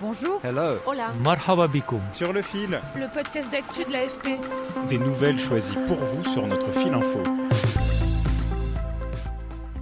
[0.00, 0.40] Bonjour.
[0.44, 0.78] Hello.
[0.86, 1.08] Hola.
[1.24, 1.66] Marhaba.
[2.12, 4.38] Sur le fil, Le podcast d'actu de l'AFP.
[4.88, 7.20] des nouvelles choisies pour vous sur notre fil info.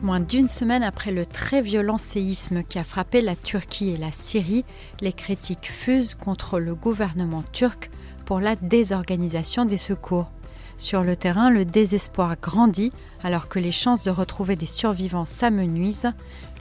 [0.00, 4.10] Moins d'une semaine après le très violent séisme qui a frappé la Turquie et la
[4.10, 4.64] Syrie,
[5.02, 7.90] les critiques fusent contre le gouvernement turc
[8.24, 10.30] pour la désorganisation des secours.
[10.78, 16.12] Sur le terrain, le désespoir grandit alors que les chances de retrouver des survivants s'amenuisent.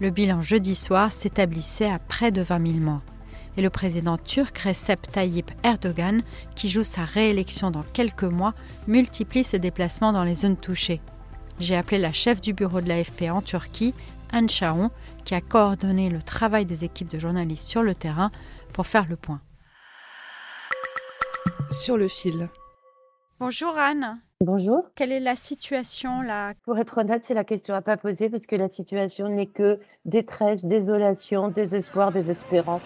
[0.02, 3.01] Le bilan jeudi soir s'établissait à près de 20 000 morts.
[3.57, 6.21] Et le président turc Recep Tayyip Erdogan,
[6.55, 8.53] qui joue sa réélection dans quelques mois,
[8.87, 11.01] multiplie ses déplacements dans les zones touchées.
[11.59, 13.93] J'ai appelé la chef du bureau de l'AFP en Turquie,
[14.31, 14.91] Anne Chaon,
[15.23, 18.31] qui a coordonné le travail des équipes de journalistes sur le terrain
[18.73, 19.39] pour faire le point.
[21.71, 22.49] Sur le fil.
[23.39, 24.20] Bonjour Anne.
[24.41, 24.83] Bonjour.
[24.95, 26.53] Quelle est la situation là?
[26.63, 29.79] Pour être honnête, c'est la question à pas poser parce que la situation n'est que
[30.03, 32.83] détresse, désolation, désespoir, désespérance.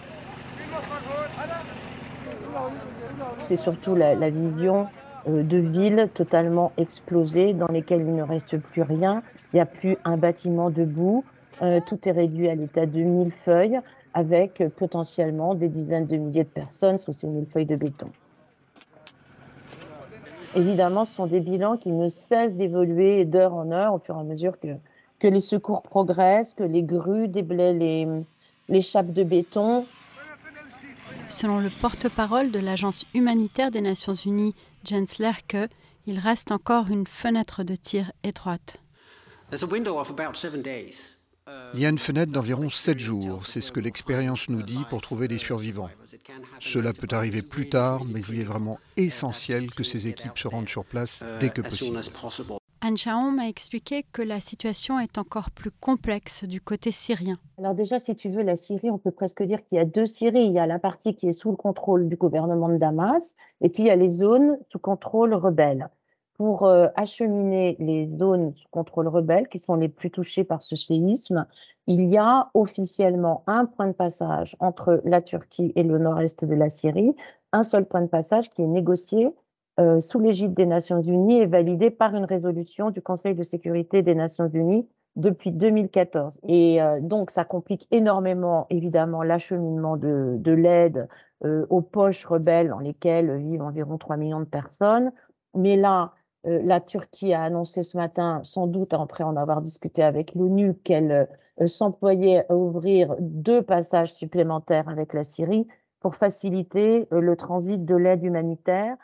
[3.44, 4.86] C'est surtout la, vision
[5.28, 9.22] euh, de villes totalement explosées dans lesquelles il ne reste plus rien.
[9.52, 11.24] Il n'y a plus un bâtiment debout.
[11.62, 13.80] Euh, tout est réduit à l'état de mille feuilles
[14.14, 18.08] avec euh, potentiellement des dizaines de milliers de personnes sous ces mille feuilles de béton.
[20.56, 24.20] Évidemment, ce sont des bilans qui ne cessent d'évoluer d'heure en heure au fur et
[24.20, 24.68] à mesure que,
[25.20, 28.08] que les secours progressent, que les grues déblaient les,
[28.68, 29.84] les chapes de béton.
[31.40, 34.54] Selon le porte-parole de l'agence humanitaire des Nations Unies,
[34.84, 35.70] Jens Lerke,
[36.06, 38.76] il reste encore une fenêtre de tir étroite.
[39.50, 39.58] Il
[41.80, 45.28] y a une fenêtre d'environ 7 jours, c'est ce que l'expérience nous dit pour trouver
[45.28, 45.88] des survivants.
[46.60, 50.68] Cela peut arriver plus tard, mais il est vraiment essentiel que ces équipes se rendent
[50.68, 52.02] sur place dès que possible.
[52.82, 57.36] Anne Chaon m'a expliqué que la situation est encore plus complexe du côté syrien.
[57.58, 60.06] Alors déjà, si tu veux, la Syrie, on peut presque dire qu'il y a deux
[60.06, 60.46] Syries.
[60.46, 63.68] Il y a la partie qui est sous le contrôle du gouvernement de Damas, et
[63.68, 65.90] puis il y a les zones sous contrôle rebelle.
[66.38, 70.74] Pour euh, acheminer les zones sous contrôle rebelle, qui sont les plus touchées par ce
[70.74, 71.46] séisme,
[71.86, 76.54] il y a officiellement un point de passage entre la Turquie et le nord-est de
[76.54, 77.14] la Syrie,
[77.52, 79.28] un seul point de passage qui est négocié
[79.78, 84.02] euh, sous l'égide des Nations Unies et validé par une résolution du Conseil de sécurité
[84.02, 86.40] des Nations Unies depuis 2014.
[86.48, 91.08] Et euh, donc, ça complique énormément, évidemment, l'acheminement de, de l'aide
[91.44, 95.12] euh, aux poches rebelles dans lesquelles vivent environ 3 millions de personnes.
[95.54, 96.12] Mais là,
[96.46, 100.74] euh, la Turquie a annoncé ce matin, sans doute après en avoir discuté avec l'ONU,
[100.74, 101.28] qu'elle
[101.60, 105.66] euh, s'employait à ouvrir deux passages supplémentaires avec la Syrie
[106.00, 108.96] pour faciliter euh, le transit de l'aide humanitaire.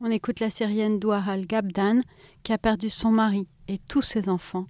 [0.00, 2.02] On écoute la Syrienne Douar al-Gabdan
[2.42, 4.66] qui a perdu son mari et tous ses enfants.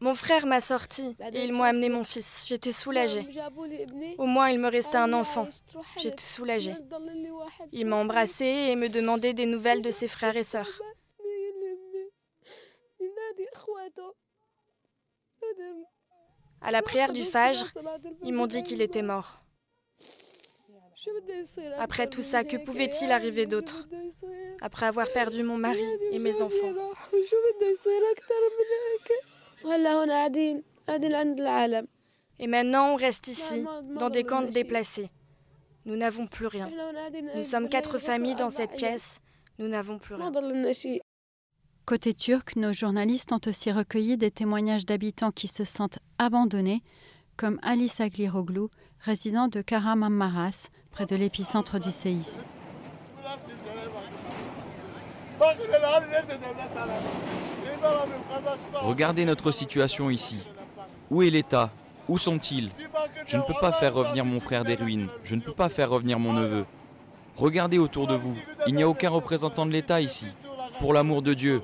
[0.00, 2.46] Mon frère m'a sorti et ils m'ont amené mon fils.
[2.48, 3.26] J'étais soulagée.
[4.18, 5.48] Au moins, il me restait un enfant.
[5.98, 6.74] J'étais soulagée.
[7.72, 10.80] Il m'a embrassée et me demandait des nouvelles de ses frères et sœurs.
[16.64, 17.66] À la prière du Fajr,
[18.24, 19.42] ils m'ont dit qu'il était mort.
[21.78, 23.88] Après tout ça, que pouvait-il arriver d'autre
[24.60, 26.72] Après avoir perdu mon mari et mes enfants.
[32.38, 33.64] Et maintenant, on reste ici,
[33.98, 35.10] dans des camps déplacés.
[35.84, 36.70] Nous n'avons plus rien.
[37.34, 39.20] Nous sommes quatre familles dans cette pièce.
[39.58, 40.32] Nous n'avons plus rien.
[41.84, 46.82] Côté turc, nos journalistes ont aussi recueilli des témoignages d'habitants qui se sentent abandonnés,
[47.36, 48.68] comme Alice Agliroglu,
[49.00, 52.42] résident de Karamammaras, près de l'épicentre du séisme.
[58.82, 60.38] Regardez notre situation ici.
[61.10, 61.70] Où est l'État?
[62.08, 62.70] Où sont-ils?
[63.26, 65.08] Je ne peux pas faire revenir mon frère des ruines.
[65.24, 66.64] Je ne peux pas faire revenir mon neveu.
[67.36, 68.36] Regardez autour de vous.
[68.68, 70.26] Il n'y a aucun représentant de l'État ici.
[70.82, 71.62] Pour l'amour de Dieu.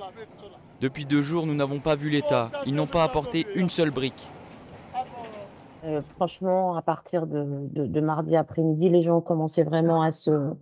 [0.79, 2.49] Depuis deux jours, nous n'avons pas vu l'État.
[2.65, 4.29] Ils n'ont pas apporté une seule brique.
[5.83, 10.53] Euh, franchement, à partir de, mardi après-midi, les gens ont commencé vraiment à se,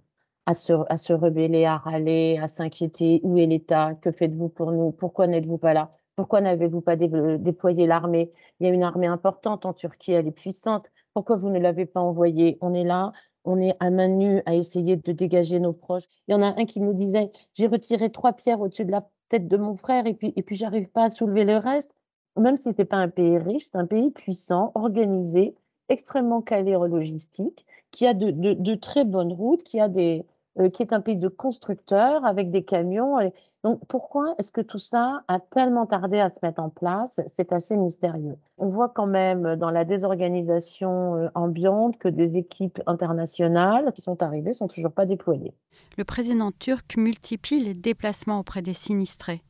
[0.48, 3.20] à se, à se rebeller, à râler, à s'inquiéter.
[3.22, 3.94] Où est l'État?
[3.94, 4.92] Que faites-vous pour nous?
[4.92, 5.92] Pourquoi n'êtes-vous pas là?
[6.16, 8.32] Pourquoi n'avez-vous pas déployé l'armée?
[8.60, 10.88] Il y a une armée importante en Turquie, elle est puissante.
[11.14, 12.58] Pourquoi vous ne l'avez pas envoyée?
[12.62, 13.12] On est là,
[13.48, 16.08] on est à main nue à essayer de dégager nos proches.
[16.28, 19.10] Il y en a un qui nous disait J'ai retiré trois pierres au-dessus de la
[19.30, 21.92] tête de mon frère et puis, et puis j'arrive pas à soulever le reste.
[22.38, 25.56] Même si ce n'est pas un pays riche, c'est un pays puissant, organisé,
[25.90, 30.26] extrêmement calé en logistique, qui a de, de très bonnes routes, qui a des,
[30.60, 33.18] euh, qui est un pays de constructeurs avec des camions.
[33.64, 37.20] Donc pourquoi est-ce que tout ça a tellement tardé à se mettre en place?
[37.28, 38.38] C'est assez mystérieux.
[38.58, 44.24] On voit quand même dans la désorganisation euh, ambiante que des équipes internationales qui sont
[44.24, 45.54] arrivées sont toujours pas déployées.
[45.98, 49.42] Le président turc multiplie les déplacements auprès des sinistrés.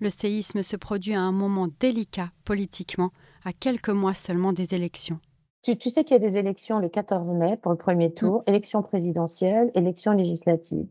[0.00, 3.10] Le séisme se produit à un moment délicat politiquement,
[3.44, 5.20] à quelques mois seulement des élections.
[5.62, 8.14] Tu, sais qu'il y a des élections le 14 mai pour le premier mmh.
[8.14, 10.86] tour, élections présidentielles, élections législatives.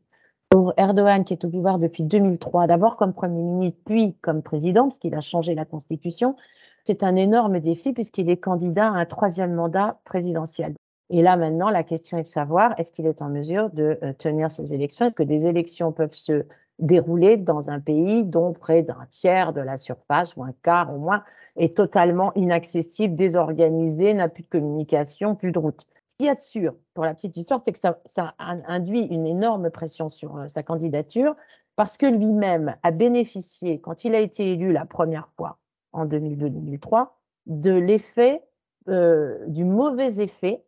[0.50, 4.84] Pour Erdogan, qui est au pouvoir depuis 2003, d'abord comme Premier ministre, puis comme président,
[4.84, 6.36] parce qu'il a changé la Constitution,
[6.84, 10.76] c'est un énorme défi puisqu'il est candidat à un troisième mandat présidentiel.
[11.10, 14.14] Et là, maintenant, la question est de savoir, est-ce qu'il est en mesure de euh,
[14.14, 15.08] tenir ces élections?
[15.08, 16.46] Est-ce que des élections peuvent se
[16.80, 20.98] déroulé dans un pays dont près d'un tiers de la surface ou un quart au
[20.98, 21.24] moins
[21.56, 25.86] est totalement inaccessible, désorganisé, n'a plus de communication, plus de route.
[26.08, 29.28] Ce qu'il y a de sûr, pour la petite histoire, c'est que ça, induit une
[29.28, 31.36] énorme pression sur euh, sa candidature
[31.76, 35.60] parce que lui-même a bénéficié, quand il a été élu la première fois
[35.94, 37.08] en 2002-2003,
[37.46, 38.44] de l'effet,
[38.90, 40.64] euh, du mauvais effet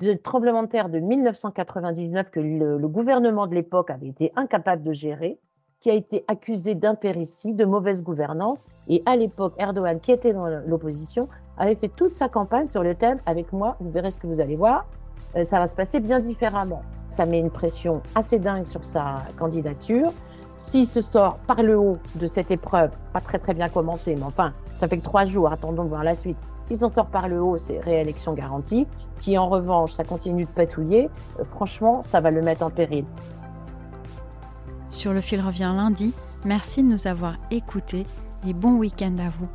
[0.00, 4.92] du tremblement de terre de 1999 que le gouvernement de l'époque avait été incapable de
[4.92, 5.38] gérer
[5.80, 8.64] qui a été accusé d'impéritie, de mauvaise gouvernance.
[8.88, 11.28] Et à l'époque, Erdogan, qui était dans l'opposition,
[11.58, 14.40] avait fait toute sa campagne sur le thème Avec moi, vous verrez ce que vous
[14.40, 14.86] allez voir,
[15.36, 16.82] euh, ça va se passer bien différemment.
[17.10, 20.12] Ça met une pression assez dingue sur sa candidature.
[20.56, 24.24] S'il se sort par le haut de cette épreuve, pas très très bien commencé, mais
[24.24, 26.36] enfin, ça fait que trois jours, attendons de voir la suite.
[26.66, 28.86] S'il s'en sort par le haut, c'est réélection garantie.
[29.14, 31.08] Si en revanche, ça continue de patouiller,
[31.38, 33.04] euh, franchement, ça va le mettre en péril.
[34.88, 36.12] Sur le fil revient lundi.
[36.44, 38.06] Merci de nous avoir écoutés
[38.46, 39.48] et bon week-end à vous.